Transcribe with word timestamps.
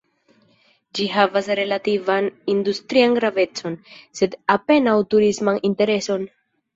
Ĝi 0.99 1.03
havas 1.15 1.49
relativan 1.59 2.29
industrian 2.53 3.13
gravecon, 3.17 3.75
sed 4.21 4.33
apenaŭ 4.55 4.97
turisman 5.15 5.61
intereson. 5.71 6.27